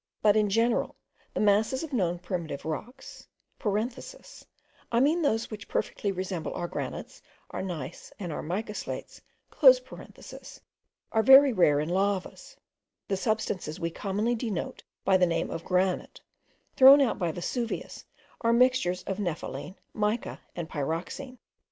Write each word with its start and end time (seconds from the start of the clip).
But 0.23 0.35
in 0.35 0.49
general 0.49 0.95
the 1.35 1.39
masses 1.39 1.83
of 1.83 1.93
known 1.93 2.17
primitive 2.17 2.65
rocks, 2.65 3.27
(I 3.63 4.99
mean 4.99 5.21
those 5.21 5.51
which 5.51 5.67
perfectly 5.67 6.11
resemble 6.11 6.51
our 6.55 6.67
granites, 6.67 7.21
our 7.51 7.61
gneiss, 7.61 8.11
and 8.17 8.33
our 8.33 8.41
mica 8.41 8.73
slates) 8.73 9.21
are 9.61 11.21
very 11.21 11.53
rare 11.53 11.79
in 11.79 11.89
lavas; 11.89 12.57
the 13.07 13.15
substances 13.15 13.79
we 13.79 13.91
commonly 13.91 14.33
denote 14.33 14.81
by 15.05 15.17
the 15.17 15.27
name 15.27 15.51
of 15.51 15.63
granite, 15.63 16.19
thrown 16.75 16.99
out 16.99 17.19
by 17.19 17.31
Vesuvius, 17.31 18.03
are 18.43 18.53
mixtures 18.53 19.03
of 19.03 19.19
nepheline, 19.19 19.75
mica, 19.93 20.41
and 20.55 20.67
pyroxene. 20.67 21.37